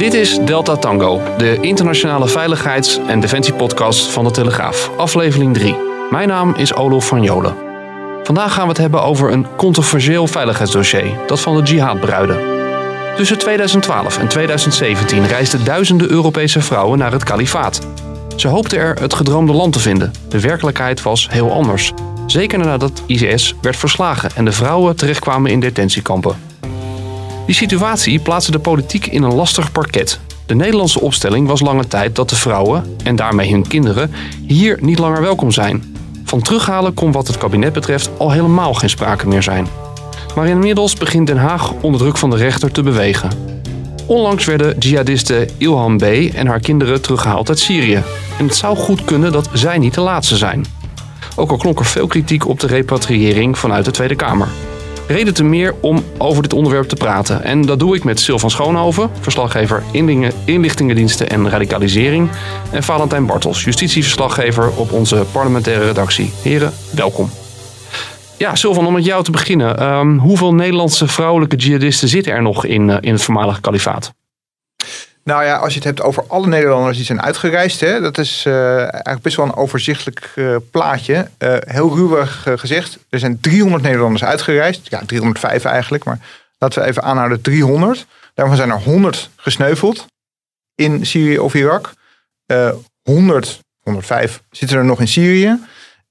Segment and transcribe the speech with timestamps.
[0.00, 5.76] Dit is Delta Tango, de internationale veiligheids- en defensiepodcast van de Telegraaf, aflevering 3.
[6.10, 7.56] Mijn naam is Olof van Jolen.
[8.22, 12.38] Vandaag gaan we het hebben over een controversieel veiligheidsdossier, dat van de jihadbruiden.
[13.16, 17.86] Tussen 2012 en 2017 reisden duizenden Europese vrouwen naar het kalifaat.
[18.36, 20.12] Ze hoopten er het gedroomde land te vinden.
[20.28, 21.92] De werkelijkheid was heel anders.
[22.26, 26.49] Zeker nadat IS werd verslagen en de vrouwen terechtkwamen in detentiekampen.
[27.50, 30.20] Die situatie plaatste de politiek in een lastig parket.
[30.46, 34.12] De Nederlandse opstelling was lange tijd dat de vrouwen, en daarmee hun kinderen,
[34.46, 35.96] hier niet langer welkom zijn.
[36.24, 39.66] Van terughalen kon wat het kabinet betreft al helemaal geen sprake meer zijn.
[40.34, 43.30] Maar inmiddels begint Den Haag onder druk van de rechter te bewegen.
[44.06, 46.02] Onlangs werden jihadiste Ilham B.
[46.34, 48.02] en haar kinderen teruggehaald uit Syrië.
[48.38, 50.66] En het zou goed kunnen dat zij niet de laatste zijn.
[51.36, 54.48] Ook al klonk er veel kritiek op de repatriëring vanuit de Tweede Kamer.
[55.10, 57.42] Reden te meer om over dit onderwerp te praten.
[57.42, 59.82] En dat doe ik met Sylvan Schoonhoven, verslaggever
[60.44, 62.30] inlichtingendiensten en radicalisering.
[62.72, 66.32] En Valentijn Bartels, justitieverslaggever op onze parlementaire redactie.
[66.42, 67.30] Heren, welkom.
[68.36, 69.82] Ja, Sylvan, om met jou te beginnen.
[69.82, 74.12] Um, hoeveel Nederlandse vrouwelijke jihadisten zitten er nog in, uh, in het voormalige kalifaat?
[75.24, 78.44] Nou ja, als je het hebt over alle Nederlanders die zijn uitgereisd, hè, dat is
[78.46, 81.28] uh, eigenlijk best wel een overzichtelijk uh, plaatje.
[81.38, 84.90] Uh, heel ruwig gezegd, er zijn 300 Nederlanders uitgereisd.
[84.90, 86.18] Ja, 305 eigenlijk, maar
[86.58, 88.06] laten we even aanhouden 300.
[88.34, 90.06] Daarvan zijn er 100 gesneuveld
[90.74, 91.92] in Syrië of Irak.
[93.02, 95.58] 100, 105 zitten er nog in Syrië.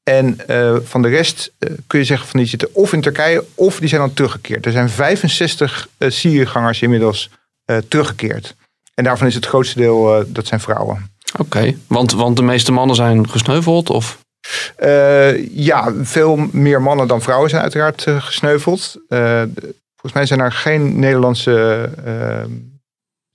[0.04, 0.38] En
[0.84, 1.52] van de rest
[1.88, 4.66] kun je zeggen van die zitten of in Turkije of die zijn dan teruggekeerd.
[4.66, 7.30] Er zijn 65 Syriëgangers inmiddels
[7.88, 8.56] teruggekeerd.
[9.00, 11.12] En daarvan is het grootste deel, uh, dat zijn vrouwen.
[11.40, 13.90] Oké, want, want de meeste mannen zijn gesneuveld?
[13.90, 14.20] Of?
[14.80, 18.98] Uh, ja, veel meer mannen dan vrouwen zijn uiteraard uh, gesneuveld.
[19.96, 21.90] volgens mij zijn er geen Nederlandse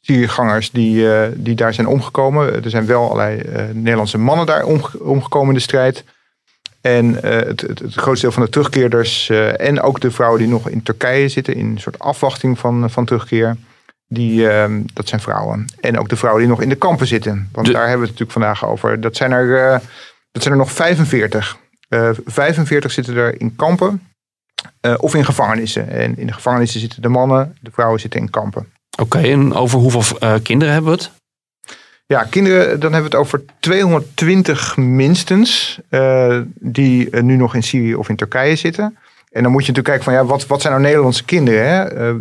[0.01, 2.65] Syriëgangers die, die daar zijn omgekomen.
[2.65, 3.43] Er zijn wel allerlei
[3.73, 4.65] Nederlandse mannen daar
[5.01, 6.05] omgekomen in de strijd.
[6.81, 10.69] En het, het, het, grootste deel van de terugkeerders en ook de vrouwen die nog
[10.69, 13.57] in Turkije zitten in een soort afwachting van, van terugkeer
[14.15, 15.67] die, uh, dat zijn vrouwen.
[15.81, 17.49] En ook de vrouwen die nog in de kampen zitten.
[17.53, 19.01] Want daar hebben we het natuurlijk vandaag over.
[19.01, 19.79] Dat zijn er, uh,
[20.31, 21.57] dat zijn er nog 45.
[21.89, 24.03] Uh, 45 zitten er in kampen
[24.81, 25.89] uh, of in gevangenissen.
[25.89, 28.73] En in de gevangenissen zitten de mannen, de vrouwen zitten in kampen.
[28.99, 31.11] Oké, okay, en over hoeveel uh, kinderen hebben we het?
[32.07, 35.81] Ja, kinderen, dan hebben we het over 220 minstens.
[36.55, 38.99] die nu nog in Syrië of in Turkije zitten.
[39.31, 41.67] En dan moet je natuurlijk kijken van ja, wat, wat zijn nou Nederlandse kinderen?
[41.67, 42.15] Hè?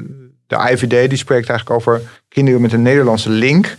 [0.57, 3.77] De IVD die spreekt eigenlijk over kinderen met een Nederlandse link.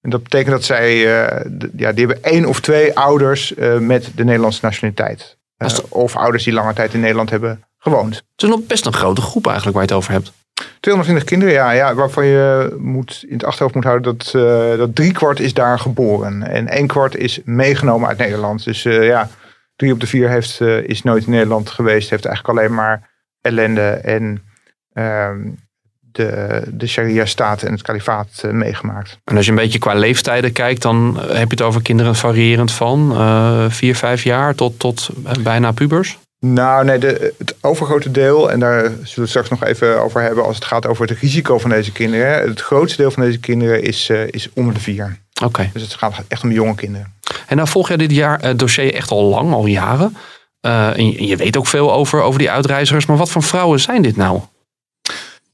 [0.00, 1.44] En dat betekent dat zij, uh,
[1.76, 5.36] ja, die hebben één of twee ouders uh, met de Nederlandse nationaliteit.
[5.58, 8.14] Uh, of ouders die lange tijd in Nederland hebben gewoond.
[8.14, 10.32] Het is nog best een grote groep eigenlijk waar je het over hebt.
[10.80, 14.30] 220 kinderen, ja, ja waarvan je moet, in het achterhoofd moet houden dat,
[14.78, 16.42] dat drie kwart is daar geboren.
[16.42, 18.64] En één kwart is meegenomen uit Nederland.
[18.64, 19.28] Dus ja,
[19.76, 22.10] drie op de vier heeft, is nooit in Nederland geweest.
[22.10, 23.10] Heeft eigenlijk alleen maar
[23.40, 24.42] ellende en
[24.92, 25.48] ehm,
[26.16, 29.18] de, de Sharia-staat en het kalifaat uh, meegemaakt.
[29.24, 32.72] En als je een beetje qua leeftijden kijkt, dan heb je het over kinderen variërend
[32.72, 35.10] van uh, vier, vijf jaar tot, tot
[35.42, 36.18] bijna pubers?
[36.40, 40.22] Nou, nee, de, het overgrote deel, en daar zullen we het straks nog even over
[40.22, 42.48] hebben als het gaat over het risico van deze kinderen.
[42.48, 45.18] Het grootste deel van deze kinderen is, uh, is onder de vier.
[45.34, 45.44] Oké.
[45.44, 45.70] Okay.
[45.72, 47.14] Dus het gaat echt om jonge kinderen.
[47.46, 50.16] En nou volg jij dit jaar, dossier echt al lang, al jaren.
[50.60, 54.02] en je, je weet ook veel over, over die uitreizigers, maar wat voor vrouwen zijn
[54.02, 54.40] dit nou?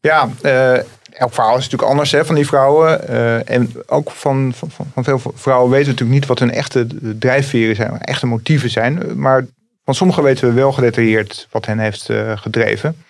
[0.02, 0.76] Ja, uh,
[1.10, 3.00] elk verhaal is natuurlijk anders hè, van die vrouwen.
[3.10, 6.86] Uh, en ook van, van, van, veel vrouwen weten we natuurlijk niet wat hun echte
[7.18, 9.20] drijfveren zijn, echte motieven zijn.
[9.20, 9.46] Maar
[9.84, 13.04] van sommigen weten we wel gedetailleerd wat hen heeft uh, gedreven.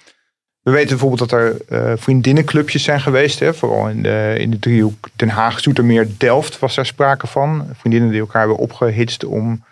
[0.62, 1.56] We weten bijvoorbeeld dat er
[1.98, 3.38] vriendinnenclubjes zijn geweest.
[3.38, 7.66] Hè, vooral in de, in de driehoek Den Haag, Zoetermeer, Delft was daar sprake van.
[7.74, 9.64] Vriendinnen die elkaar hebben opgehitst om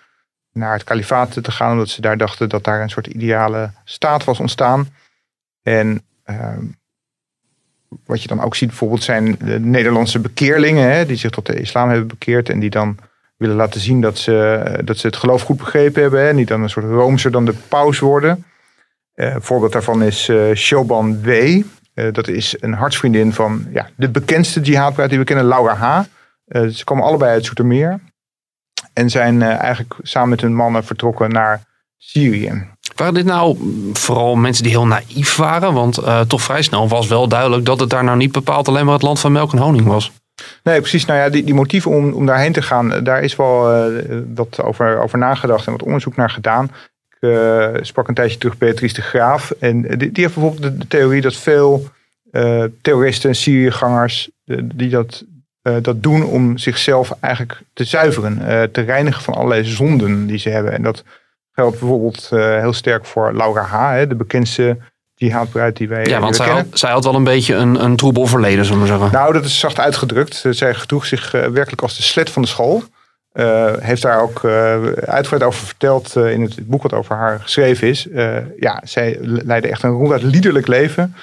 [0.52, 1.72] naar het kalifaat te gaan.
[1.72, 4.88] Omdat ze daar dachten dat daar een soort ideale staat was ontstaan.
[5.62, 6.64] En ehm,
[8.06, 10.90] wat je dan ook ziet bijvoorbeeld zijn de Nederlandse bekeerlingen.
[10.92, 12.48] Hè, die zich tot de islam hebben bekeerd.
[12.48, 12.96] En die dan
[13.36, 16.24] willen laten zien dat ze, dat ze het geloof goed begrepen hebben.
[16.24, 18.44] Hè, niet dan een soort roomser dan de paus worden.
[19.14, 21.62] Een voorbeeld daarvan is Shoban W.
[22.12, 26.02] dat is een hartsvriendin van ja, de bekendste jihadbruid die we kennen, Laura H.
[26.70, 28.00] ze komen allebei uit Zoetermeer.
[28.92, 31.64] En zijn eigenlijk samen met hun mannen vertrokken naar
[31.96, 32.68] Syrië.
[33.00, 33.56] Waren dit nou
[33.92, 35.72] vooral mensen die heel naïef waren?
[35.72, 38.84] Want uh, toch vrij snel was wel duidelijk dat het daar nou niet bepaald alleen
[38.84, 40.12] maar het land van melk en honing was.
[40.62, 41.04] Nee, precies.
[41.04, 44.18] Nou ja, die, die motieven om, om daarheen te gaan, eh, daar is wel uh,
[44.34, 46.70] wat over, over nagedacht en wat onderzoek naar gedaan.
[47.20, 49.50] Ik sprak een tijdje terug Beatrice de Graaf.
[49.50, 51.88] En die, die heeft bijvoorbeeld de, theorie dat veel
[52.82, 54.30] terroristen en Syriëgangers
[54.74, 55.24] die dat,
[55.62, 58.38] dat doen om zichzelf eigenlijk te zuiveren,
[58.72, 60.72] te reinigen van allerlei zonden die ze hebben.
[60.72, 61.04] En dat
[61.60, 64.78] geldt bijvoorbeeld uh, heel sterk voor Laura H., hè, de bekendste
[65.14, 68.26] jihadbruid die wij Ja, want zij had, zij had wel een beetje een, een troebel
[68.26, 69.12] verleden, zullen we zeggen.
[69.12, 70.44] Nou, dat is zacht uitgedrukt.
[70.50, 72.82] Zij gedroeg zich uh, werkelijk als de slet van de school.
[73.32, 74.44] Uh, heeft daar ook
[75.04, 78.08] uitgebreid over verteld in het boek wat over haar geschreven is.
[78.58, 81.14] ja, zij leidde echt een ronduit liederlijk leven.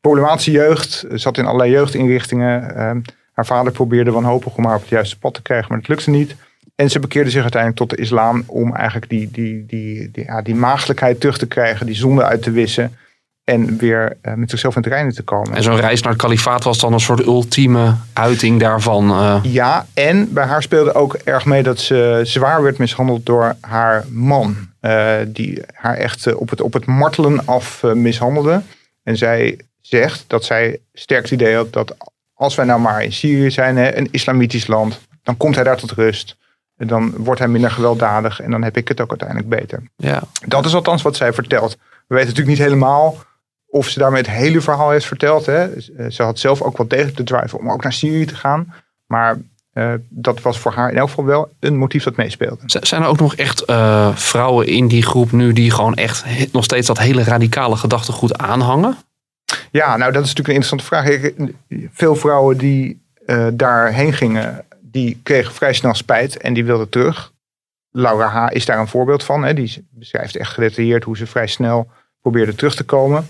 [0.00, 2.76] Problematische jeugd, zat in allerlei jeugdinrichtingen.
[2.76, 3.00] Ehm,
[3.32, 6.10] haar vader probeerde wanhopig om haar op het juiste pad te krijgen, maar het lukte
[6.10, 6.36] niet.
[6.74, 10.42] En ze bekeerde zich uiteindelijk tot de islam om eigenlijk die, die, die, die, ja,
[10.42, 12.96] die maagdelijkheid terug te krijgen, die zonde uit te wissen.
[13.44, 15.54] En weer uh, met zichzelf in het reinen te komen.
[15.54, 19.10] En zo'n reis naar het kalifaat was dan een soort ultieme uiting daarvan.
[19.10, 19.40] Uh...
[19.42, 24.04] Ja, en bij haar speelde ook erg mee dat ze zwaar werd mishandeld door haar
[24.08, 24.56] man.
[24.80, 28.62] Uh, die haar echt op, het, op het martelen af mishandelde.
[29.02, 31.96] En zij zegt dat zij sterk het idee had dat
[32.34, 35.76] als wij nou maar in Syrië zijn, hè, een islamitisch land, dan komt hij daar
[35.76, 36.36] tot rust.
[36.76, 39.82] Dan wordt hij minder gewelddadig en dan heb ik het ook uiteindelijk beter.
[39.96, 40.22] Ja.
[40.46, 41.72] Dat is althans wat zij vertelt.
[42.06, 43.16] We weten natuurlijk niet helemaal
[43.66, 45.46] of ze daarmee het hele verhaal heeft verteld.
[45.46, 45.80] Hè.
[46.10, 48.74] Ze had zelf ook wel degelijk de drive om ook naar Syrië te gaan.
[49.06, 49.36] Maar
[49.72, 52.62] uh, dat was voor haar in elk geval wel een motief dat meespeelde.
[52.66, 56.64] Zijn er ook nog echt uh, vrouwen in die groep nu die gewoon echt nog
[56.64, 58.96] steeds dat hele radicale gedachtegoed aanhangen?
[59.70, 61.32] Ja, nou dat is natuurlijk een interessante vraag.
[61.92, 67.32] Veel vrouwen die uh, daarheen gingen, die kreeg vrij snel spijt en die wilde terug.
[67.90, 68.46] Laura H.
[68.50, 69.44] is daar een voorbeeld van.
[69.44, 69.54] Hè.
[69.54, 73.26] Die beschrijft echt gedetailleerd hoe ze vrij snel probeerde terug te komen.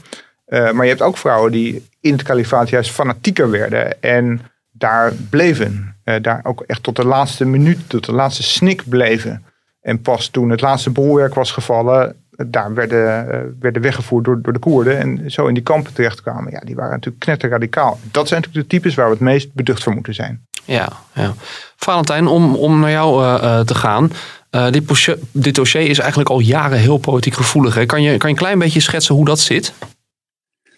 [0.46, 4.40] Uh, maar je hebt ook vrouwen die in het kalifaat juist fanatieker werden en
[4.70, 5.96] daar bleven.
[6.04, 9.44] Uh, daar ook echt tot de laatste minuut, tot de laatste snik bleven.
[9.80, 14.58] En pas toen het laatste bolwerk was gevallen, daar werden, werden weggevoerd door, door de
[14.58, 16.52] Koerden en zo in die kampen terechtkwamen.
[16.52, 17.98] Ja, die waren natuurlijk knetterradicaal.
[18.10, 20.46] Dat zijn natuurlijk de types waar we het meest beducht voor moeten zijn.
[20.64, 21.34] Ja, ja.
[21.76, 24.12] Valentijn, om, om naar jou uh, uh, te gaan.
[24.50, 27.86] Uh, dit, dit, dossier is eigenlijk al jaren heel politiek gevoelig.
[27.86, 29.74] Kan, je, kan je een klein beetje schetsen hoe dat zit?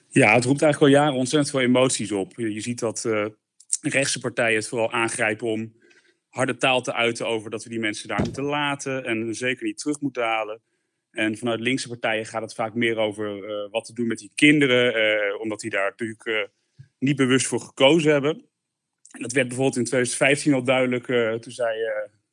[0.09, 2.33] Ja, het roept eigenlijk al jaren ontzettend veel emoties op.
[2.37, 3.09] Je, je ziet dat
[3.81, 5.73] rechtse partijen het vooral aangrijpen om
[6.29, 9.79] harde taal te uiten over dat we die mensen daar moeten laten en zeker niet
[9.79, 10.61] terug moeten halen.
[11.11, 13.41] En vanuit linkse partijen gaat het vaak meer over
[13.71, 16.51] wat te doen met die kinderen, omdat die daar natuurlijk
[16.99, 18.45] niet bewust voor gekozen hebben.
[19.19, 21.09] Dat werd bijvoorbeeld in 2015 al duidelijk.
[21.09, 21.79] Uh, toen zei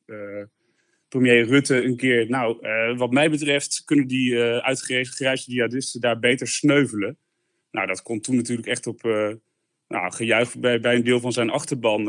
[0.06, 0.44] uh,
[1.08, 2.28] premier Rutte een keer...
[2.28, 2.58] Nou,
[2.96, 7.18] wat mij betreft kunnen die uitgereisde jihadisten daar beter sneuvelen.
[7.70, 9.02] Nou, dat kon toen natuurlijk echt op
[9.88, 12.08] nou, gejuich bij, bij een deel van zijn achterban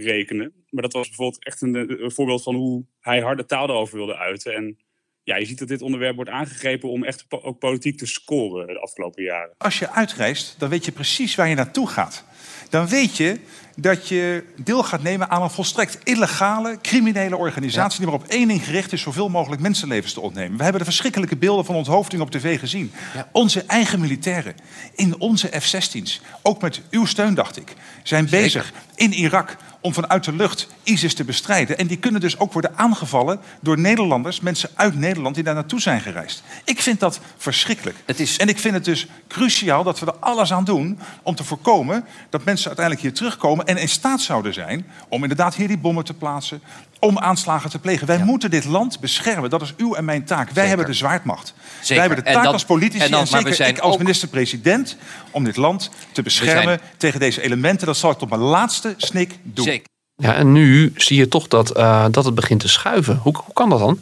[0.00, 0.52] rekenen.
[0.70, 4.16] Maar dat was bijvoorbeeld echt een, een, voorbeeld van hoe hij harde taal daarover wilde
[4.16, 4.54] uiten.
[4.54, 4.78] En
[5.28, 8.80] ja, je ziet dat dit onderwerp wordt aangegrepen om echt ook politiek te scoren de
[8.80, 9.50] afgelopen jaren.
[9.58, 12.24] Als je uitreist, dan weet je precies waar je naartoe gaat.
[12.70, 13.38] Dan weet je
[13.76, 17.98] dat je deel gaat nemen aan een volstrekt illegale, criminele organisatie...
[17.98, 20.56] die maar op één ding gericht is zoveel mogelijk mensenlevens te ontnemen.
[20.56, 22.92] We hebben de verschrikkelijke beelden van onthoofding op tv gezien.
[23.14, 23.28] Ja.
[23.32, 24.54] Onze eigen militairen
[24.94, 27.74] in onze F-16's, ook met uw steun dacht ik...
[28.02, 28.44] zijn Zeker.
[28.44, 29.56] bezig in Irak
[29.88, 31.78] om vanuit de lucht ISIS te bestrijden.
[31.78, 35.80] En die kunnen dus ook worden aangevallen door Nederlanders, mensen uit Nederland die daar naartoe
[35.80, 36.42] zijn gereisd.
[36.64, 37.96] Ik vind dat verschrikkelijk.
[38.04, 38.36] Het is...
[38.36, 42.04] En ik vind het dus cruciaal dat we er alles aan doen om te voorkomen
[42.30, 46.04] dat mensen uiteindelijk hier terugkomen en in staat zouden zijn om inderdaad hier die bommen
[46.04, 46.62] te plaatsen,
[46.98, 48.06] om aanslagen te plegen.
[48.06, 48.24] Wij ja.
[48.24, 49.50] moeten dit land beschermen.
[49.50, 50.44] Dat is uw en mijn taak.
[50.44, 50.68] Wij zeker.
[50.68, 51.54] hebben de zwaardmacht.
[51.80, 51.88] Zeker.
[51.88, 53.98] Wij hebben de taak dan, als politici en, dan, en zeker zijn ik als ook...
[53.98, 54.96] minister-president...
[55.30, 56.80] om dit land te beschermen zijn...
[56.96, 57.86] tegen deze elementen.
[57.86, 59.64] Dat zal ik tot mijn laatste snik doen.
[59.64, 59.86] Zeker.
[60.14, 63.16] Ja, en nu zie je toch dat, uh, dat het begint te schuiven.
[63.16, 64.00] Hoe, hoe kan dat dan?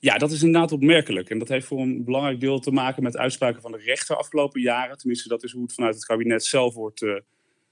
[0.00, 1.30] Ja, dat is inderdaad opmerkelijk.
[1.30, 4.60] En dat heeft voor een belangrijk deel te maken met uitspraken van de rechter afgelopen
[4.60, 4.98] jaren.
[4.98, 7.20] Tenminste, dat is hoe het vanuit het kabinet zelf wordt, uh,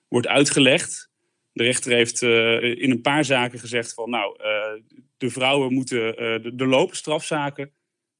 [0.08, 1.05] wordt uitgelegd.
[1.56, 4.82] De rechter heeft uh, in een paar zaken gezegd van nou, uh,
[5.16, 7.70] de vrouwen moeten, de, de lopen strafzaken.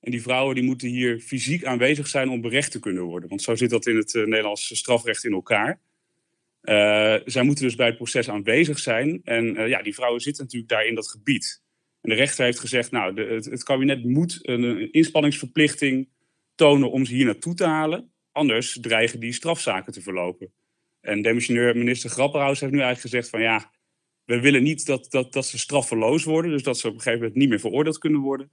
[0.00, 3.28] En die vrouwen die moeten hier fysiek aanwezig zijn om berecht te kunnen worden.
[3.28, 5.81] Want zo zit dat in het Nederlandse strafrecht in elkaar.
[7.25, 9.21] zij moeten dus bij het proces aanwezig zijn.
[9.25, 11.62] En ja, die vrouwen zitten natuurlijk daar in dat gebied.
[12.00, 16.09] En de rechter heeft gezegd, nou, de, het, kabinet moet een inspanningsverplichting
[16.55, 18.12] tonen om ze hier naartoe te halen.
[18.33, 20.52] Anders dreigen die strafzaken te verlopen.
[21.07, 23.71] En demissionair minister Grapperhaus heeft nu eigenlijk gezegd van ja,
[24.25, 26.51] we willen niet dat, dat, dat ze straffeloos worden.
[26.51, 28.51] Dus dat ze op een gegeven moment niet meer veroordeeld kunnen worden.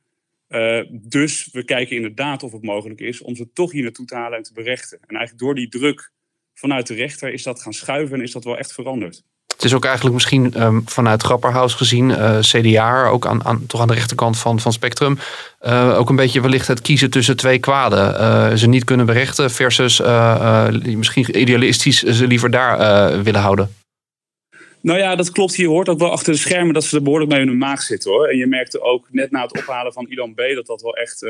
[0.50, 4.16] Uh, dus we kijken inderdaad of het mogelijk is om ze toch hier naartoe te
[4.16, 5.00] halen en te berechten.
[5.02, 6.12] En eigenlijk door die druk
[6.54, 9.24] vanuit de rechter is dat gaan schuiven en is dat wel echt veranderd.
[9.54, 13.82] Het is ook eigenlijk misschien um, vanuit Grapperhaus gezien, uh, CDA, ook aan, aan, toch
[13.82, 15.18] aan de rechterkant van, van Spectrum,
[15.62, 18.14] uh, ook een beetje wellicht het kiezen tussen twee kwaden.
[18.14, 20.02] Uh, ze niet kunnen berechten versus
[20.98, 23.76] misschien idealistisch ze liever daar willen houden.
[24.82, 25.56] Nou ja, dat klopt.
[25.56, 27.82] Je hoort ook wel achter de schermen dat ze er behoorlijk mee in hun maag
[27.82, 28.28] zitten hoor.
[28.28, 30.42] En je merkte ook net na het ophalen van Ilan B.
[30.56, 31.26] dat dat wel echt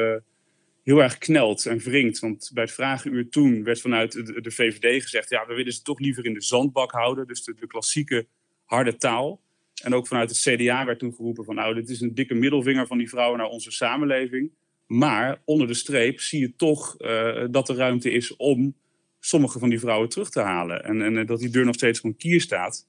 [0.84, 2.20] heel erg knelt en wringt.
[2.20, 5.30] Want bij het vragenuur toen werd vanuit de, VVD gezegd...
[5.30, 7.28] ja, we willen ze toch liever in de zandbak houden.
[7.28, 8.28] Dus de, klassieke
[8.64, 9.42] harde taal.
[9.84, 11.56] En ook vanuit het CDA werd toen geroepen van...
[11.56, 14.52] nou, dit is een dikke middelvinger van die vrouwen naar onze samenleving.
[14.88, 18.76] Maar onder de streep zie je toch uh, dat er ruimte is om
[19.20, 20.84] sommige van die vrouwen terug te halen.
[20.84, 22.88] En, en dat die deur nog steeds gewoon kier staat.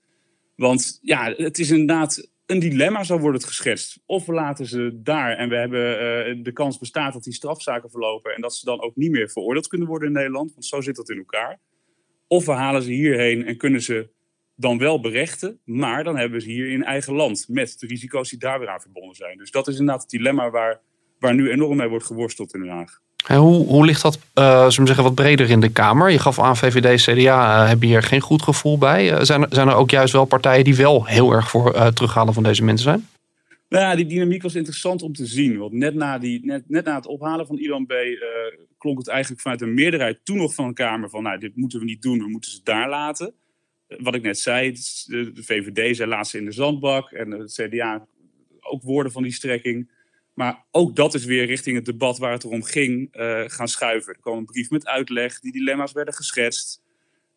[0.56, 4.02] Want ja, het is inderdaad een dilemma, zo wordt het geschetst.
[4.06, 7.90] Of we laten ze daar en we hebben uh, de kans bestaat dat die strafzaken
[7.90, 10.80] verlopen en dat ze dan ook niet meer veroordeeld kunnen worden in Nederland, want zo
[10.80, 11.60] zit dat in elkaar.
[12.26, 14.08] Of we halen ze hierheen en kunnen ze
[14.56, 18.30] dan wel berechten, maar dan hebben we ze hier in eigen land met de risico's
[18.30, 19.38] die daar weer aan verbonden zijn.
[19.38, 20.80] Dus dat is inderdaad het dilemma waar,
[21.18, 23.00] waar nu enorm mee wordt geworsteld in Den Haag.
[23.26, 26.11] Hoe, hoe ligt dat uh, zeggen, wat breder in de Kamer?
[26.11, 29.12] Je gaf aan VVD, CDA uh, hebben hier geen goed gevoel bij.
[29.12, 31.87] Uh, zijn, er, zijn er ook juist wel partijen die wel heel erg voor uh,
[31.87, 33.09] terughalen van deze mensen zijn?
[33.69, 35.59] Nou ja, die dynamiek was interessant om te zien.
[35.59, 37.93] Want net na, die, net, net na het ophalen van Ilan B.
[38.78, 41.23] klonk het eigenlijk vanuit een meerderheid toen nog van een Kamer van...
[41.23, 43.35] nou, dit moeten we niet doen, we moeten ze daar laten.
[43.88, 44.73] Wat ik net zei,
[45.07, 47.11] de, de VVD zei laat ze in de zandbak.
[47.11, 48.07] En het CDA
[48.61, 49.90] ook woorden van die strekking.
[50.35, 54.14] Maar ook dat is weer richting het debat waar het erom ging uh, gaan schuiven.
[54.14, 56.83] Er kwam een brief met uitleg, die dilemma's werden geschetst.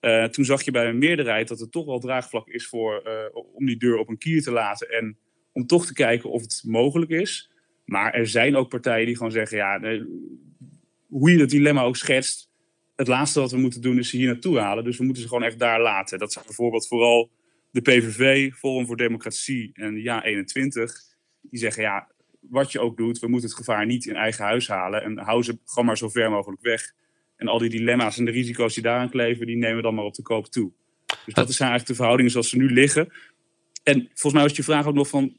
[0.01, 3.43] Uh, toen zag je bij een meerderheid dat er toch wel draagvlak is voor, uh,
[3.53, 4.89] om die deur op een kier te laten.
[4.89, 5.17] En
[5.51, 7.51] om toch te kijken of het mogelijk is.
[7.85, 9.79] Maar er zijn ook partijen die gewoon zeggen, ja,
[11.07, 12.49] hoe je dat dilemma ook schetst.
[12.95, 14.83] Het laatste wat we moeten doen is ze hier naartoe halen.
[14.83, 16.19] Dus we moeten ze gewoon echt daar laten.
[16.19, 17.31] Dat zijn bijvoorbeeld vooral
[17.71, 20.93] de PVV, Forum voor Democratie en Ja 21.
[21.41, 22.07] Die zeggen, ja,
[22.39, 25.03] wat je ook doet, we moeten het gevaar niet in eigen huis halen.
[25.03, 26.93] En hou ze gewoon maar zo ver mogelijk weg.
[27.35, 30.05] En al die dilemma's en de risico's die daaraan kleven, die nemen we dan maar
[30.05, 30.71] op de koop toe.
[31.05, 33.11] Dus dat zijn eigenlijk de verhoudingen zoals ze nu liggen.
[33.83, 35.37] En volgens mij was je vraag ook nog van...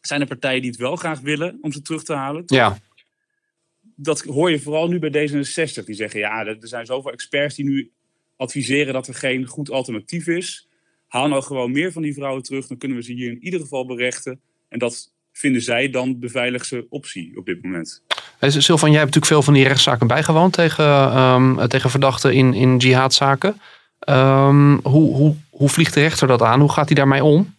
[0.00, 2.42] zijn er partijen die het wel graag willen om ze terug te halen?
[2.46, 2.78] Ja.
[3.96, 5.84] Dat hoor je vooral nu bij D66.
[5.84, 7.92] Die zeggen, ja, er zijn zoveel experts die nu
[8.36, 10.68] adviseren dat er geen goed alternatief is.
[11.06, 12.66] Haal nou gewoon meer van die vrouwen terug.
[12.66, 14.40] Dan kunnen we ze hier in ieder geval berechten.
[14.68, 18.02] En dat vinden zij dan de veiligste optie op dit moment.
[18.40, 22.76] Sylvan, jij hebt natuurlijk veel van die rechtszaken bijgewoond tegen, um, tegen verdachten in, in
[22.76, 23.60] jihadzaken.
[24.08, 26.60] Um, hoe, hoe, hoe vliegt de rechter dat aan?
[26.60, 27.54] Hoe gaat hij daarmee om?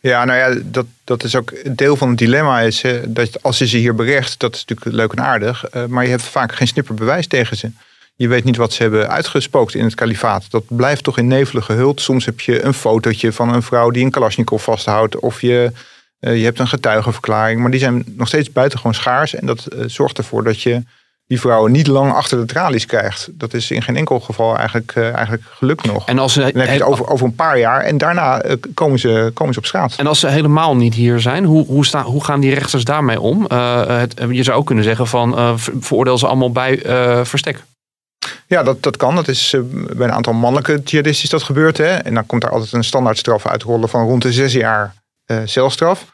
[0.00, 2.60] Ja, nou ja, dat, dat is ook deel van het dilemma.
[2.60, 5.74] Is dat als je ze hier berecht, dat is natuurlijk leuk en aardig.
[5.74, 7.70] Uh, maar je hebt vaak geen snipper bewijs tegen ze.
[8.14, 10.50] Je weet niet wat ze hebben uitgespookt in het kalifaat.
[10.50, 12.00] Dat blijft toch in nevelen gehuld.
[12.00, 15.18] Soms heb je een fotootje van een vrouw die een Kalashnikov vasthoudt.
[15.18, 15.72] Of je
[16.20, 19.34] je hebt een getuigenverklaring, maar die zijn nog steeds buitengewoon schaars.
[19.34, 20.82] En dat uh, zorgt ervoor dat je
[21.26, 23.28] die vrouwen niet lang achter de tralies krijgt.
[23.32, 26.06] Dat is in geen enkel geval eigenlijk, uh, eigenlijk gelukt nog.
[26.06, 28.42] En als ze, Dan heb je het over, over een paar jaar en daarna
[28.74, 29.94] komen, ze, komen ze op straat.
[29.96, 33.20] En als ze helemaal niet hier zijn, hoe, hoe, sta, hoe gaan die rechters daarmee
[33.20, 33.44] om?
[33.44, 36.80] Het, je zou ook kunnen zeggen van veroordeel ze allemaal bij
[37.24, 37.64] verstek.
[38.46, 39.14] Ja, dat, dat kan.
[39.14, 41.76] Dat is bij een aantal mannelijke jihadisten is dat gebeurd.
[41.76, 41.94] Hè?
[41.94, 44.94] En dan komt daar altijd een standaardstraf uitrollen van rond de zes jaar
[45.44, 46.12] celstraf.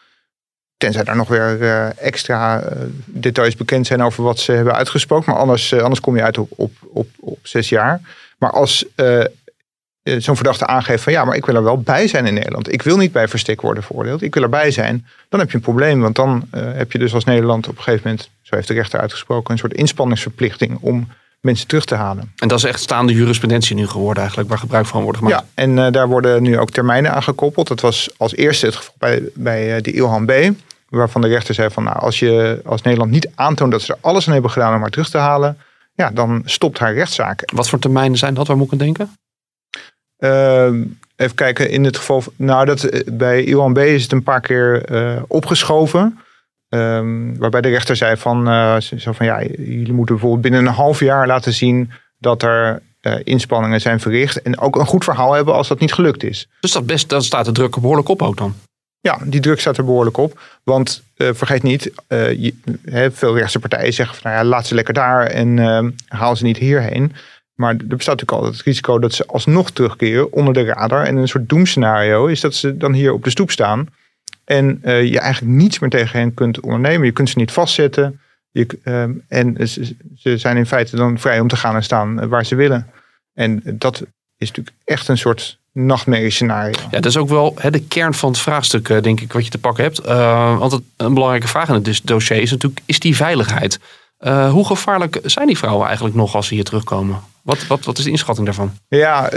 [0.77, 2.69] Tenzij daar nog weer uh, extra uh,
[3.05, 5.33] details bekend zijn over wat ze hebben uitgesproken.
[5.33, 8.01] Maar anders, anders kom je uit op, op, op, zes jaar.
[8.39, 8.87] Maar als
[10.03, 12.73] zo'n verdachte aangeeft van ja, maar ik wil er wel bij zijn in Nederland.
[12.73, 14.23] Ik wil niet bij verstek worden veroordeeld.
[14.23, 15.07] Ik wil erbij zijn.
[15.29, 16.01] Dan heb je een probleem.
[16.01, 19.01] Want dan heb je dus als Nederland op een gegeven moment, zo heeft de rechter
[19.01, 21.09] uitgesproken, een soort inspanningsverplichting om
[21.45, 22.33] mensen terug te halen.
[22.37, 25.37] En dat is echt staande jurisprudentie nu geworden eigenlijk, waar gebruik van wordt gemaakt.
[25.41, 27.69] Ja, en uh, daar worden nu ook termijnen aan gekoppeld.
[27.69, 30.33] Dat was als eerste het geval bij, bij uh, de Ilhan B.
[30.89, 33.99] Waarvan de rechter zei van nou, als je als Nederland niet aantoont dat ze er
[34.01, 35.59] alles aan hebben gedaan om haar terug te halen,
[35.95, 37.51] ja, dan stopt haar rechtszaak.
[37.53, 38.47] Wat voor termijnen zijn dat?
[38.47, 39.17] Waar moet ik aan denken?
[40.19, 40.87] Uh,
[41.17, 42.23] even kijken, in het geval.
[42.37, 44.85] Nou, dat, eh, bij Ilhan B is het een paar keer
[45.29, 46.19] opgeschoven.
[46.75, 50.73] Um, waarbij de rechter zei van, uh, zo van ja, jullie moeten bijvoorbeeld binnen een
[50.73, 54.43] half jaar laten zien dat er uh, inspanningen zijn verricht.
[54.43, 56.49] En ook een goed verhaal hebben als dat niet gelukt is.
[56.61, 58.55] Dus dat best, dan staat de druk behoorlijk op ook dan?
[59.01, 60.41] Ja, die druk staat er behoorlijk op.
[60.63, 62.55] Want uh, vergeet niet, je,
[63.13, 65.59] veel rechtse partijen zeggen van nou ja, laat ze lekker daar en
[66.09, 67.13] haal ze niet hierheen.
[67.55, 71.05] Maar er bestaat natuurlijk altijd het risico dat ze alsnog terugkeren onder de radar.
[71.05, 73.89] En een soort doemscenario is dat ze dan hier op de stoep staan.
[74.45, 77.07] En je eigenlijk niets meer tegen hen kunt ondernemen.
[77.07, 78.21] Je kunt ze niet vastzetten.
[78.51, 82.29] Je, ehm, en ze, ze zijn in feite dan vrij om te gaan en staan
[82.29, 82.91] waar ze willen.
[83.35, 84.01] En dat
[84.37, 86.73] is natuurlijk echt een soort nachtmerriescenario.
[86.91, 89.51] Ja, dat is ook wel de kern van het vraagstuk, eh, denk ik, wat je
[89.51, 90.07] te pakken hebt.
[90.07, 93.79] Uh, want het, een belangrijke vraag in het dossier is natuurlijk, is die veiligheid?
[94.21, 97.21] Uh, hoe gevaarlijk zijn die vrouwen eigenlijk nog als ze hier terugkomen?
[97.43, 98.73] Wat, wat, wat is de inschatting daarvan?
[98.89, 99.31] Ja,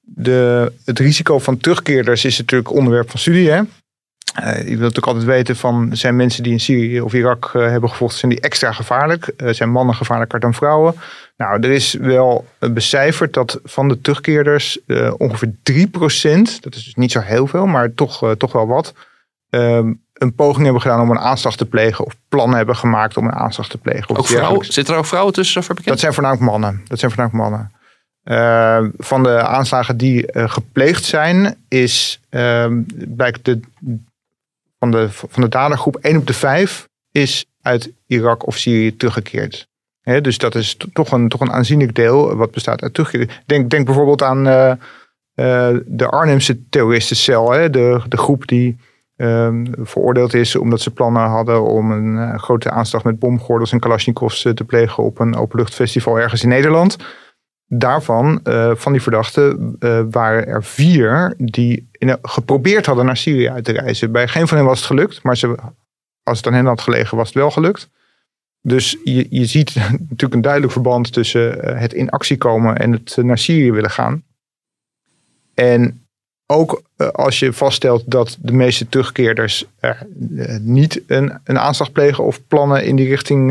[0.00, 3.50] de, het risico van terugkeerders is natuurlijk onderwerp van studie.
[3.50, 3.62] Hè?
[4.40, 7.68] Uh, je wilt natuurlijk altijd weten van zijn mensen die in Syrië of Irak uh,
[7.68, 9.32] hebben gevochten, zijn die extra gevaarlijk?
[9.36, 10.94] Uh, zijn mannen gevaarlijker dan vrouwen?
[11.36, 14.78] Nou, er is wel becijferd dat van de terugkeerders
[15.16, 15.82] ongeveer 3%,
[16.60, 18.94] dat is dus niet zo heel veel, maar toch, toch wel wat,
[19.50, 23.26] ehm, een poging hebben gedaan om een aanslag te plegen of plannen hebben gemaakt om
[23.26, 24.16] een aanslag te plegen.
[24.16, 24.64] Ook vrouwen?
[24.64, 25.62] Zitten er ook vrouwen tussen?
[25.84, 26.82] Dat zijn voornamelijk mannen.
[26.84, 28.94] Dat zijn voornamelijk mannen.
[28.98, 33.60] van de aanslagen die gepleegd zijn, is ehm, blijkt de
[34.78, 39.68] van de, van de dadergroep, 1 op de 5 is uit Irak of Syrië teruggekeerd.
[40.02, 43.42] dus dat is toch een, toch een aanzienlijk deel wat bestaat uit terugkeer.
[43.46, 44.72] Denk, denk bijvoorbeeld aan uh,
[45.34, 47.50] uh, de Arnhemse terroristencel.
[47.50, 48.76] Hè, de, de groep die
[49.16, 53.80] um, veroordeeld is omdat ze plannen hadden om een uh, grote aanslag met bomgordels en
[53.80, 56.96] kalasjnikovs te plegen op een openluchtfestival ergens in Nederland.
[57.68, 63.48] Daarvan, uh, van die verdachten, uh, waren er vier die in, geprobeerd hadden naar Syrië
[63.48, 64.12] uit te reizen.
[64.12, 65.54] Bij geen van hen was het gelukt, maar ze,
[66.22, 67.90] als het aan hen had gelegen, was het wel gelukt.
[68.62, 69.74] Dus je, je ziet
[70.08, 73.90] natuurlijk een duidelijk verband tussen uh, het in actie komen en het naar Syrië willen
[73.90, 74.24] gaan.
[75.54, 76.06] En
[76.46, 76.82] ook
[77.12, 79.64] als je vaststelt dat de meeste terugkeerders
[80.60, 83.50] niet een, een aanslag plegen of plannen in die richting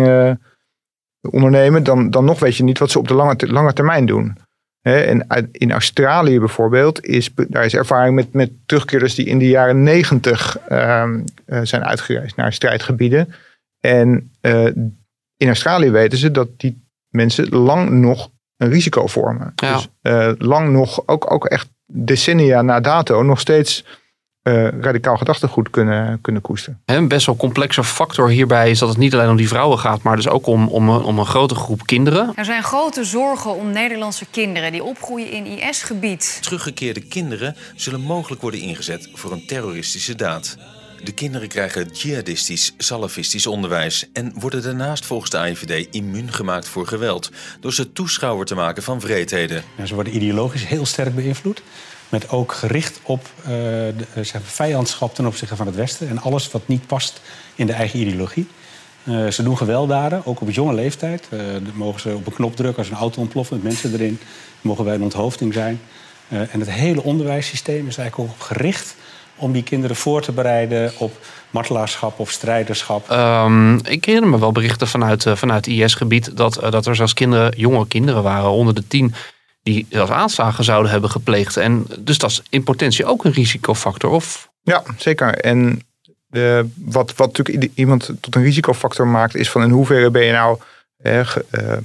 [1.32, 4.38] ondernemen, dan, dan nog weet je niet wat ze op de lange, lange termijn doen.
[4.82, 9.84] en in Australië bijvoorbeeld is daar is ervaring met, met terugkeerders die in de jaren
[9.84, 13.34] negentig ehm, eh, zijn uitgereisd naar strijdgebieden.
[13.80, 14.66] En uh,
[15.38, 19.54] in Australië weten ze dat die mensen lang nog een risico vormen.
[19.56, 23.86] Dus uh, lang nog, ook, ook echt decennia na dato, nog steeds
[24.48, 26.82] uh, radicaal gedachtegoed kunnen, kunnen koesteren.
[26.86, 30.02] Een best wel complexe factor hierbij is dat het niet alleen om die vrouwen gaat,
[30.02, 32.32] maar dus ook om, om, om een grote groep kinderen.
[32.36, 36.38] Er zijn grote zorgen om Nederlandse kinderen die opgroeien in IS-gebied.
[36.42, 40.58] Teruggekeerde kinderen zullen mogelijk worden ingezet voor een terroristische daad.
[41.04, 46.88] De kinderen krijgen jihadistisch, salafistisch onderwijs en worden daarnaast volgens de AIVD immuun gemaakt voor
[46.88, 49.64] geweld door ze toeschouwer te maken van vreedheden.
[49.78, 51.62] Ja, ze worden ideologisch heel sterk beïnvloed.
[52.16, 56.10] Met ook gericht op uh, de, zeg, vijandschap ten opzichte van het Westen.
[56.10, 57.22] En alles wat niet past
[57.56, 58.48] in de eigen ideologie.
[59.04, 61.28] Uh, ze doen gewelddaden, ook op jonge leeftijd.
[61.30, 61.40] Uh,
[61.74, 64.20] mogen ze op een knop drukken als een auto ontploft met mensen erin.
[64.62, 65.82] Mogen bij een onthoofding zijn.
[66.30, 68.96] en het hele onderwijssysteem is eigenlijk ook gericht
[69.36, 71.18] om die kinderen voor te bereiden op
[71.50, 73.10] martelaarschap of strijderschap?
[73.12, 77.88] Um, ik herinner me wel berichten vanuit, vanuit IS-gebied dat, dat er zelfs kinderen, jonge
[77.88, 79.14] kinderen waren, onder de tien,
[79.66, 81.58] die als aanslagen zouden hebben gepleegd.
[81.58, 84.50] En dus dat is in potentie ook een risicofactor, of?
[84.62, 85.36] Ja, zeker.
[85.36, 85.82] En
[86.28, 90.32] de, wat, wat natuurlijk iemand tot een risicofactor maakt, is van in hoeverre ben je
[90.32, 90.60] nou,
[90.98, 91.30] eh,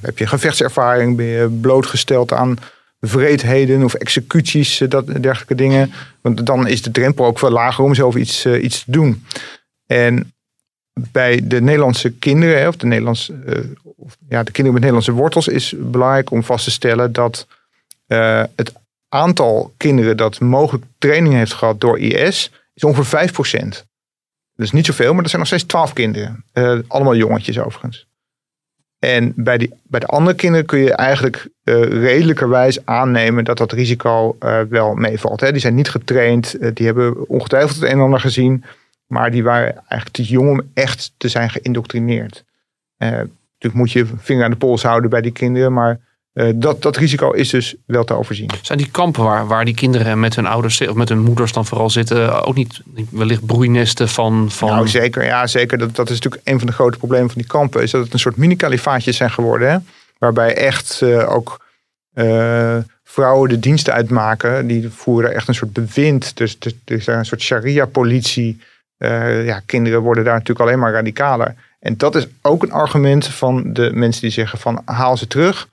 [0.01, 2.57] heb je gevechtservaring, ben je blootgesteld aan
[3.01, 5.93] vreedheden of executies, dat, dergelijke dingen.
[6.21, 9.25] Want dan is de drempel ook veel lager om zelf iets, uh, iets te doen.
[9.87, 10.33] En
[11.11, 13.55] bij de Nederlandse kinderen, of de, Nederlandse, uh,
[14.29, 17.47] ja, de kinderen met Nederlandse wortels, is belangrijk om vast te stellen dat
[18.12, 18.73] uh, het
[19.09, 23.68] aantal kinderen dat mogelijk training heeft gehad door IS is ongeveer 5%.
[24.55, 26.44] Dat is niet zoveel, maar er zijn nog steeds 12 kinderen.
[26.55, 28.09] Uh, allemaal jongetjes overigens.
[28.99, 33.73] En bij, die, bij de andere kinderen kun je eigenlijk uh, redelijkerwijs aannemen dat dat
[33.73, 34.37] risico
[34.68, 35.40] wel meevalt.
[35.40, 35.53] Hè.
[35.53, 38.64] Die zijn niet getraind, die hebben ongetwijfeld het een en ander gezien,
[39.07, 42.44] maar die waren eigenlijk te jong om echt te zijn geïndoctrineerd.
[42.99, 46.01] natuurlijk moet je vinger aan de pols houden bij die kinderen, maar
[46.55, 48.51] dat, dat risico is dus wel te overzien.
[48.62, 51.66] Zijn die kampen waar, waar die kinderen met hun ouders of met hun moeders dan
[51.66, 54.51] vooral zitten, ook niet wellicht broeinesten van.
[54.51, 54.69] van...
[54.69, 55.25] Nou, zeker.
[55.25, 55.79] Ja, zeker.
[55.79, 57.83] Dat, dat is natuurlijk een van de grote problemen van die kampen.
[57.83, 59.71] Is dat het een soort mini-kalifaatjes zijn geworden.
[59.71, 59.79] Hè?
[60.19, 61.66] Waarbij echt uh, ook
[62.14, 64.66] uh, vrouwen de diensten uitmaken.
[64.66, 66.37] Die voeren echt een soort bewind.
[66.37, 68.61] Dus, dus er is een soort sharia-politie.
[69.45, 71.55] ja, kinderen worden daar natuurlijk alleen maar radicaler.
[71.81, 75.69] En dat is ook een argument van de mensen die zeggen van haal ze terug.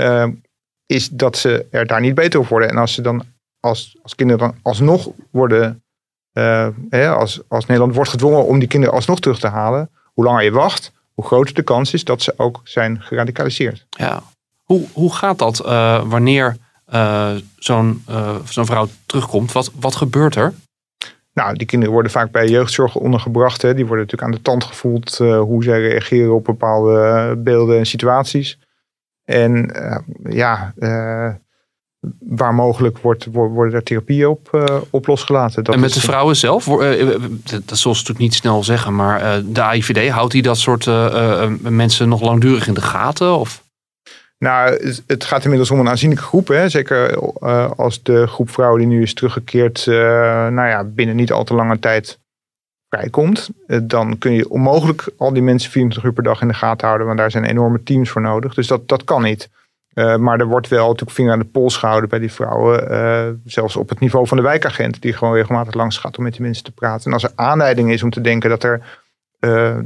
[0.00, 0.26] Uh,
[0.86, 2.68] is dat ze er daar niet beter op worden.
[2.68, 3.24] En als ze dan
[3.60, 5.82] als, als kinderen dan alsnog worden
[6.32, 10.24] uh, hè, als, als Nederland wordt gedwongen om die kinderen alsnog terug te halen, hoe
[10.24, 13.86] langer je wacht, hoe groter de kans is dat ze ook zijn geradicaliseerd.
[13.90, 14.22] Ja.
[14.64, 16.56] Hoe, hoe gaat dat uh, wanneer
[16.92, 18.04] uh, zo'n
[18.44, 19.52] zo'n vrouw terugkomt?
[19.52, 20.54] Wat, wat gebeurt er?
[21.32, 23.62] Nou, die kinderen worden vaak bij jeugdzorg ondergebracht.
[23.62, 23.74] Hè.
[23.74, 28.58] Die worden natuurlijk aan de tand gevoeld hoe zij reageren op bepaalde beelden en situaties.
[29.30, 29.72] En
[30.28, 30.74] ja,
[32.18, 35.64] waar mogelijk wordt, worden er therapieën op, uh, op losgelaten.
[35.64, 36.66] Dat en met de vrouwen zelf?
[36.66, 37.10] Uh,
[37.64, 40.86] dat zal ze natuurlijk niet snel zeggen, maar uh, de AIVD houdt die dat soort
[41.62, 43.38] mensen nog langdurig in de gaten?
[43.38, 43.62] Of?
[44.38, 46.48] Nou, het gaat inmiddels om een aanzienlijke groep.
[46.48, 46.68] Hè?
[46.68, 47.18] Zeker
[47.76, 51.78] als de groep vrouwen die nu is teruggekeerd, nou ja, binnen niet al te lange
[51.78, 52.19] tijd
[52.90, 53.50] vrijkomt.
[53.82, 57.06] dan kun je onmogelijk al die mensen 24 uur per dag in de gaten houden,
[57.06, 58.54] want daar zijn enorme teams voor nodig.
[58.54, 59.50] Dus dat, dat kan niet.
[59.94, 62.92] Uh, maar er wordt wel natuurlijk vinger aan de pols gehouden bij die vrouwen.
[62.92, 66.32] Uh, zelfs op het niveau van de wijkagent, die gewoon regelmatig langs gaat om met
[66.32, 67.06] die mensen te praten.
[67.06, 69.00] En als er aanleiding is om te denken dat er,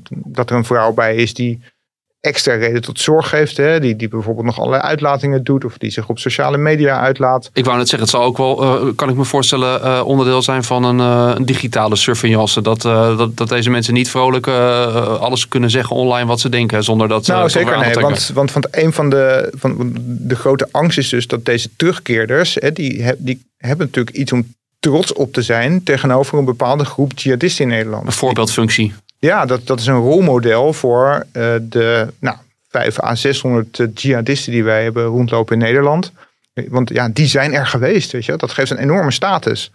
[0.09, 1.63] dat er een vrouw bij is die
[2.25, 3.57] extra reden tot zorg geeft.
[3.57, 3.81] Hè?
[3.81, 7.51] Die, die bijvoorbeeld nog allerlei uitlatingen doet of die zich op sociale media uitlaat.
[7.53, 10.43] Ik wou net zeggen, het zal ook wel, uh, kan ik me voorstellen, uh, onderdeel
[10.43, 12.63] zijn van een, uh, een digitale surveillance.
[12.63, 17.09] Dat, dat, dat deze mensen niet vrolijk alles kunnen zeggen online wat ze denken zonder
[17.09, 17.33] dat ze.
[17.33, 21.27] Nou, zeker nee, want, want, want een van de, van de grote angst is dus
[21.27, 26.39] dat deze terugkeerders, hè, die, die hebben natuurlijk iets om trots op te zijn tegenover
[26.39, 28.07] een bepaalde groep jihadisten in Nederland.
[28.07, 28.95] Een voorbeeldfunctie.
[29.25, 32.37] Ja, dat, dat is een rolmodel voor uh, de nou,
[32.69, 36.13] 5 à 600 uh, jihadisten die wij hebben rondlopen in Nederland.
[36.69, 38.37] Want ja, die zijn er geweest, weet je.
[38.37, 39.73] Dat geeft een enorme status.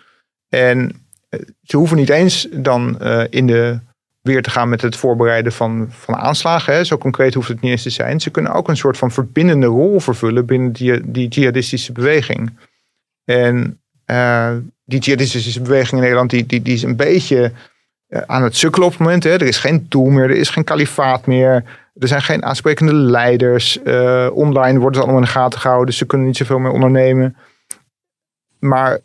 [0.50, 3.80] En uh, ze hoeven niet eens dan in de
[4.22, 6.74] weer te gaan met het voorbereiden van, van aanslagen.
[6.74, 6.84] Hè.
[6.84, 8.20] Zo concreet hoeft het niet eens te zijn.
[8.20, 12.58] Ze kunnen ook een soort van verbindende rol vervullen binnen die, die jihadistische beweging.
[13.26, 13.82] En
[14.86, 17.52] die jihadistische beweging in Nederland, die, die, die is een beetje eh,
[18.10, 19.24] aan het sukkelen op het moment.
[19.24, 19.30] Hè.
[19.30, 21.64] Er is geen tool meer, er is geen kalifaat meer.
[22.00, 23.80] Er zijn geen aansprekende leiders.
[23.84, 27.36] Uh, online worden ze allemaal in de gaten gehouden, ze kunnen niet zoveel meer ondernemen.
[28.60, 29.00] Maar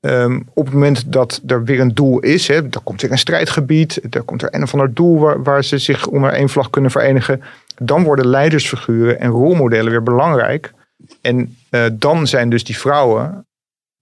[0.00, 3.18] um, op het moment dat er weer een doel is, hè, er komt weer een
[3.18, 6.90] strijdgebied, er komt er een of ander doel waar, ze zich onder één vlag kunnen
[6.90, 7.42] verenigen,
[7.76, 10.72] dan worden leidersfiguren en rolmodellen weer belangrijk.
[11.20, 13.46] En uh, dan zijn dus die vrouwen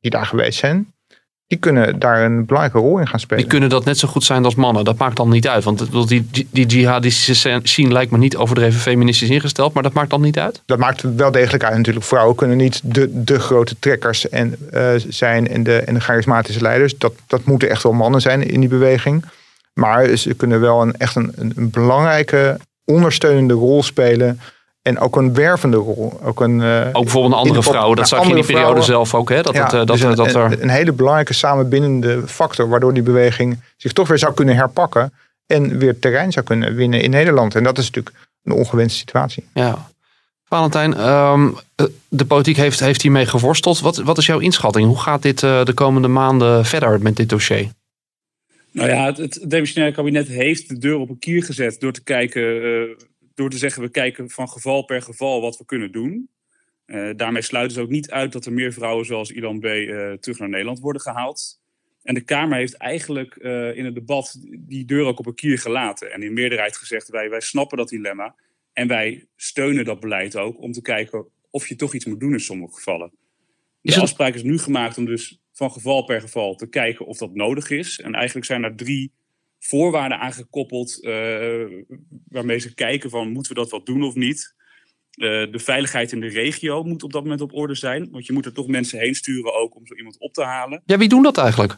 [0.00, 0.92] die daar geweest zijn,
[1.48, 3.42] die kunnen daar een belangrijke rol in gaan spelen.
[3.42, 4.84] Die kunnen dat net zo goed zijn als mannen.
[4.84, 5.64] Dat maakt dan niet uit.
[5.64, 9.72] Want die, die, die jihadistische scene lijkt me niet overdreven feministisch ingesteld.
[9.72, 10.62] Maar dat maakt dan niet uit?
[10.66, 12.06] Dat maakt wel degelijk uit natuurlijk.
[12.06, 16.62] Vrouwen kunnen niet de, de grote trekkers en, uh, zijn en de, en de charismatische
[16.62, 16.98] leiders.
[16.98, 19.24] Dat, dat moeten echt wel mannen zijn in die beweging.
[19.72, 24.40] Maar ze kunnen wel een, echt een, een belangrijke ondersteunende rol spelen
[24.88, 26.20] en ook een wervende rol.
[26.22, 27.94] Ook, een, uh, ook bijvoorbeeld een andere vrouw.
[27.94, 29.28] Dat zag je in die periode zelf ook.
[29.28, 29.42] Hè?
[29.42, 30.62] Dat ja, het, uh, dat, dus een, dat er...
[30.62, 32.68] een hele belangrijke samenbindende factor.
[32.68, 35.12] Waardoor die beweging zich toch weer zou kunnen herpakken.
[35.46, 37.54] En weer terrein zou kunnen winnen in Nederland.
[37.54, 39.44] En dat is natuurlijk een ongewenste situatie.
[39.54, 39.88] Ja.
[40.44, 41.56] Valentijn, um,
[42.08, 43.80] de politiek heeft, heeft hiermee geworsteld.
[43.80, 44.86] Wat, wat is jouw inschatting?
[44.86, 47.68] Hoe gaat dit uh, de komende maanden verder met dit dossier?
[48.72, 52.02] Nou ja, het, het demissionaire kabinet heeft de deur op een kier gezet door te
[52.02, 52.42] kijken
[53.38, 56.30] door te zeggen we kijken van geval per geval wat we kunnen doen.
[56.86, 59.64] Uh, daarmee sluiten ze ook niet uit dat er meer vrouwen zoals Ilan B.
[59.64, 61.60] Uh, terug naar Nederland worden gehaald.
[62.02, 65.58] En de Kamer heeft eigenlijk uh, in het debat die deur ook op een kier
[65.58, 66.12] gelaten.
[66.12, 68.34] En in meerderheid gezegd, wij, wij snappen dat dilemma.
[68.72, 72.32] En wij steunen dat beleid ook om te kijken of je toch iets moet doen
[72.32, 73.10] in sommige gevallen.
[73.80, 74.02] De het...
[74.02, 77.70] afspraak is nu gemaakt om dus van geval per geval te kijken of dat nodig
[77.70, 78.00] is.
[78.00, 79.12] En eigenlijk zijn er drie
[79.58, 81.82] voorwaarden aangekoppeld uh,
[82.28, 84.56] waarmee ze kijken van moeten we dat wel doen of niet.
[85.16, 88.10] Uh, de veiligheid in de regio moet op dat moment op orde zijn.
[88.10, 90.82] Want je moet er toch mensen heen sturen ook om zo iemand op te halen.
[90.86, 91.76] Ja, wie doen dat eigenlijk?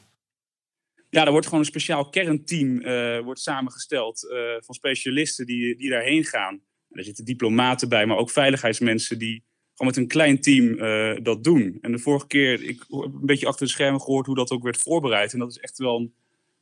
[1.11, 4.27] Ja, er wordt gewoon een speciaal kernteam uh, wordt samengesteld
[4.59, 6.61] van specialisten die, die daarheen gaan.
[6.91, 10.77] er zitten diplomaten bij, maar ook veiligheidsmensen die gewoon met een klein team
[11.23, 11.79] dat doen.
[11.81, 14.63] En de vorige keer, ik heb een beetje achter de schermen gehoord hoe dat ook
[14.63, 15.33] werd voorbereid.
[15.33, 16.15] En dat is echt wel een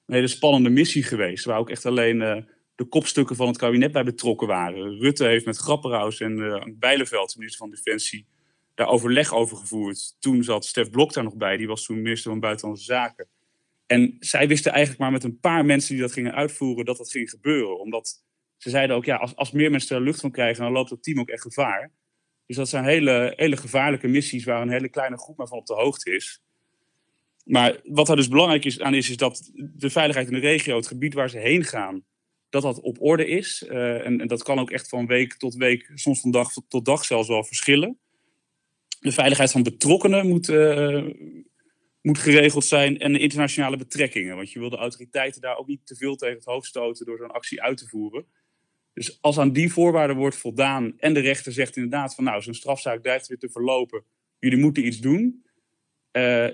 [0.08, 1.44] een hele spannende missie geweest.
[1.44, 2.36] Waar ook echt alleen uh,
[2.74, 4.98] de kopstukken van het kabinet bij betrokken waren.
[4.98, 8.26] Rutte heeft met Grapperhaus en uh, Bijleveld, minister van Defensie,
[8.74, 10.16] daar overleg over gevoerd.
[10.20, 13.28] Toen zat Stef Blok daar nog bij, die was toen minister van Buitenlandse Zaken.
[13.86, 17.10] En zij wisten eigenlijk maar met een paar mensen die dat gingen uitvoeren dat dat
[17.10, 17.80] ging gebeuren.
[17.80, 18.24] Omdat
[18.56, 21.02] ze zeiden ook, ja, als, als meer mensen er lucht van krijgen, dan loopt dat
[21.02, 21.92] team ook echt gevaar.
[22.46, 25.66] Dus dat zijn hele, hele gevaarlijke missies waar een hele kleine groep maar van op
[25.66, 26.42] de hoogte is.
[27.48, 30.76] Maar wat er dus belangrijk is aan is, is dat de veiligheid in de regio,
[30.76, 32.04] het gebied waar ze heen gaan,
[32.48, 33.64] dat dat op orde is.
[33.68, 37.04] Uh, en, dat kan ook echt van week tot week, soms van dag tot dag
[37.04, 37.98] zelfs wel verschillen.
[39.00, 41.06] De veiligheid van betrokkenen moet, uh,
[42.00, 44.36] moet geregeld zijn en de internationale betrekkingen.
[44.36, 47.18] Want je wil de autoriteiten daar ook niet te veel tegen het hoofd stoten door
[47.18, 48.26] zo'n actie uit te voeren.
[48.92, 52.54] Dus als aan die voorwaarden wordt voldaan en de rechter zegt inderdaad van nou, zo'n
[52.54, 54.04] strafzaak dreigt weer te verlopen,
[54.38, 55.44] jullie moeten iets doen.
[56.12, 56.48] Uh,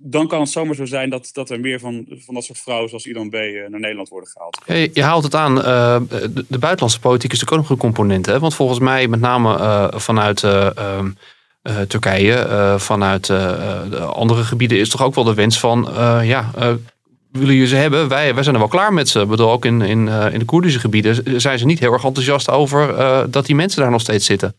[0.00, 2.88] dan kan het zomaar zo zijn dat, dat er meer van, van dat soort vrouwen
[2.88, 3.34] zoals Ilan B.
[3.34, 4.58] Eh, naar Nederland worden gehaald.
[4.64, 8.26] Hey, je haalt het aan, uh, de, de, buitenlandse politiek is natuurlijk ook een component.
[8.26, 8.38] Hè?
[8.38, 11.10] Want volgens mij met name uh, vanuit ehm,
[11.88, 13.30] Turkije, vanuit
[14.00, 15.88] andere gebieden is toch ook wel de wens van
[16.22, 16.50] ja,
[17.32, 18.08] willen je ze hebben?
[18.08, 19.20] Wij, wij zijn er wel klaar met ze.
[19.20, 22.50] Ik bedoel, ook in, in, in de Koerdische gebieden zijn ze niet heel erg enthousiast
[22.50, 22.94] over
[23.30, 24.54] dat die mensen daar nog steeds zitten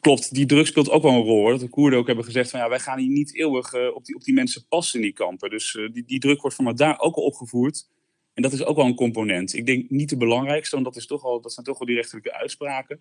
[0.00, 1.40] klopt, die druk speelt ook wel een rol.
[1.40, 1.50] Hoor.
[1.50, 4.04] Dat de Koerden ook hebben gezegd van ja, wij gaan hier niet eeuwig uh, op,
[4.04, 5.50] die, op die mensen passen in die kampen.
[5.50, 7.88] Dus uh, die, die druk wordt vanuit daar ook al opgevoerd.
[8.34, 9.54] En dat is ook wel een component.
[9.54, 11.96] Ik denk niet de belangrijkste, want dat, is toch al, dat zijn toch wel die
[11.96, 13.00] rechterlijke uitspraken.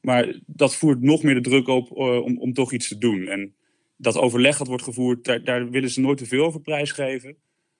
[0.00, 3.28] Maar dat voert nog meer de druk op uh, om, om toch iets te doen.
[3.28, 3.54] En
[3.96, 7.36] dat overleg dat wordt gevoerd, daar, daar willen ze nooit te veel over prijsgeven.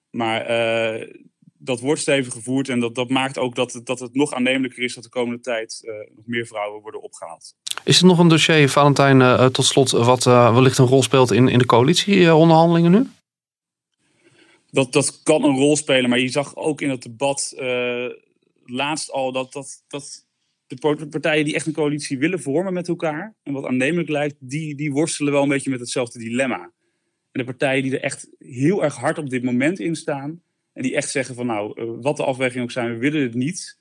[0.09, 0.45] Maar
[1.61, 4.93] dat wordt stevig gevoerd en dat, dat maakt ook dat, dat het nog aannemelijker is
[4.93, 7.55] dat de komende tijd uh, nog meer vrouwen worden opgehaald.
[7.83, 11.31] Is er nog een dossier, Valentijn, uh, tot slot, wat uh, wellicht een rol speelt
[11.31, 13.07] in, in de coalitieonderhandelingen nu?
[14.71, 17.53] Dat, dat kan een rol spelen, maar je zag ook in het debat
[18.65, 20.27] laatst al dat, dat, dat
[20.67, 24.75] de partijen die echt een coalitie willen vormen met elkaar en wat aannemelijk lijkt, die,
[24.75, 26.71] die worstelen wel een beetje met hetzelfde dilemma.
[27.31, 30.41] En de partijen die er echt heel erg hard op dit moment in staan,
[30.79, 33.33] en die echt zeggen van nou, uh, wat de afweging ook zijn, we willen het
[33.33, 33.77] niet.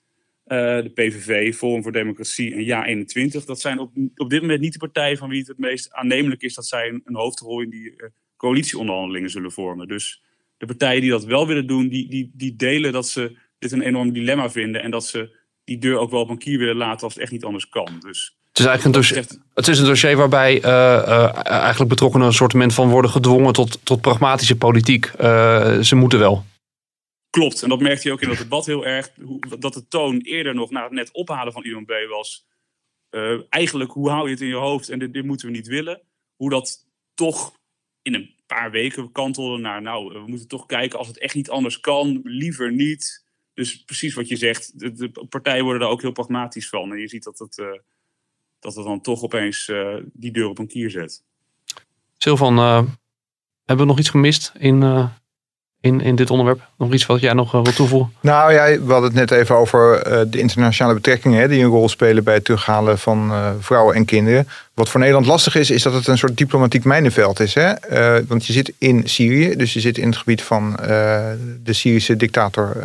[0.47, 3.45] Uh, de PVV, Forum voor Democratie en Ja21.
[3.45, 6.43] Dat zijn op, op dit moment niet de partijen van wie het het meest aannemelijk
[6.43, 8.07] is dat zij een, een hoofdrol in die uh,
[8.37, 9.89] coalitieonderhandelingen zullen vormen.
[9.89, 10.23] Dus
[10.57, 13.83] de partijen die dat wel willen doen, die, die, die delen dat ze dit een
[13.83, 14.83] enorm dilemma vinden.
[14.83, 17.33] En dat ze die deur ook wel op een kier willen laten als het echt
[17.33, 17.89] niet anders kan.
[18.01, 22.73] Dus het is eigenlijk een dossier, het is een dossier waarbij eigenlijk betrokkenen een soort
[22.75, 25.11] van worden gedwongen tot, tot pragmatische politiek.
[25.81, 26.45] ze moeten wel.
[27.31, 29.11] Klopt, en dat merkte je ook in het debat heel erg.
[29.59, 32.47] Dat de toon eerder nog na het net ophalen van Ilan B was.
[33.11, 36.03] Uh, eigenlijk, hoe hou je het in je hoofd en dit, moeten we niet willen.
[36.37, 37.59] Hoe dat toch
[38.03, 41.51] in een paar weken kantelde naar, nou, we moeten toch kijken als het echt niet
[41.51, 43.27] anders kan, liever niet.
[43.55, 46.93] Dus precies wat je zegt, de, partijen worden daar ook heel pragmatisch van.
[46.93, 47.79] En je ziet dat het, uh,
[48.59, 49.73] dat dan toch opeens
[50.13, 51.25] die deur op een kier zet.
[52.17, 52.57] Silvan,
[53.65, 54.83] hebben we nog iets gemist in
[55.81, 56.69] in, in dit onderwerp?
[56.79, 58.13] Nog iets wat jij nog uh, wilt toevoegen?
[58.21, 61.71] Nou ja, we hadden het net even over uh, de internationale betrekkingen hè, die een
[61.71, 64.49] rol spelen bij het terughalen van uh, vrouwen en kinderen.
[64.75, 67.55] Wat voor Nederland lastig is, is dat het een soort diplomatiek mijnenveld is.
[67.55, 67.73] Hè?
[68.27, 70.77] want je zit in Syrië, dus je zit in het gebied van
[71.63, 72.77] de Syrische dictator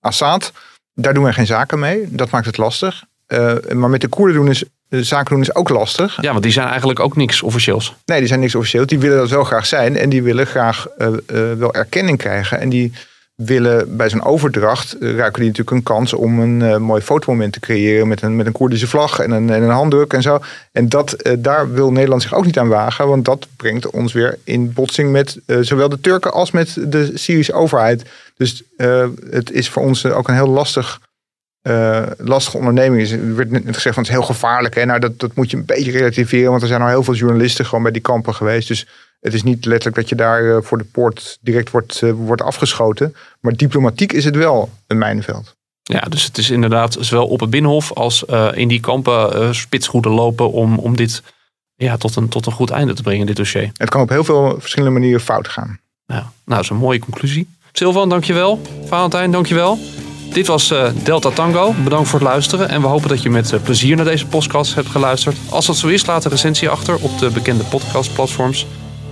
[0.00, 0.52] Assad.
[0.94, 2.06] Daar doen wij geen zaken mee.
[2.08, 3.04] Dat maakt het lastig.
[3.72, 4.64] maar met de Koerden doen is
[5.02, 6.18] zaken doen is ook lastig.
[6.20, 7.94] Ja, want die zijn eigenlijk ook niks officieels.
[8.04, 8.86] Nee, die zijn niks officieels.
[8.86, 9.96] Die willen dat wel graag zijn.
[9.96, 12.60] En die willen graag uh, uh, wel erkenning krijgen.
[12.60, 12.92] En die
[13.34, 17.60] willen bij zo'n overdracht, uh, ruiken die natuurlijk een kans om een mooi fotomoment te
[17.60, 20.38] creëren met een, met een Koerdische vlag en een, en een handdruk en zo.
[20.72, 24.38] En dat, daar wil Nederland zich ook niet aan wagen, want dat brengt ons weer
[24.44, 28.02] in botsing met zowel de Turken als met de Syrische overheid.
[28.36, 28.62] Dus
[29.30, 31.00] het is voor ons ook een heel lastig
[31.68, 33.10] uh, lastige onderneming is.
[33.10, 34.74] Er werd net gezegd van het is heel gevaarlijk.
[34.74, 34.84] Hè?
[34.84, 36.50] Nou, dat, dat moet je een beetje relativeren.
[36.50, 38.68] Want er zijn al heel veel journalisten gewoon bij die kampen geweest.
[38.68, 38.86] Dus
[39.20, 42.42] het is niet letterlijk dat je daar uh, voor de poort direct wordt, uh, wordt
[42.42, 43.14] afgeschoten.
[43.40, 45.54] Maar diplomatiek is het wel een mijnenveld.
[45.82, 50.52] Ja, dus het is inderdaad zowel op het Binnenhof als in die kampen spitsgoeden lopen
[50.52, 51.22] om, om dit
[51.76, 53.70] ja, tot, een, tot een goed einde te brengen, dit dossier.
[53.74, 55.80] Het kan op heel veel verschillende manieren fout gaan.
[56.06, 57.48] Ja, nou, dat is een mooie conclusie.
[57.72, 58.60] Silvan, dankjewel.
[58.84, 59.78] Valentijn, dankjewel.
[60.34, 61.74] Dit was uh, Delta Tango.
[61.84, 62.68] Bedankt voor het luisteren.
[62.68, 65.36] En we hopen dat je met uh, plezier naar deze podcast hebt geluisterd.
[65.48, 68.66] Als dat zo is, laat een recensie achter op de bekende podcastplatforms.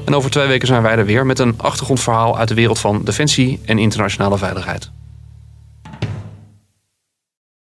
[0.04, 3.04] En over twee weken zijn wij er weer met een achtergrondverhaal uit de wereld van
[3.04, 4.90] defensie en internationale veiligheid.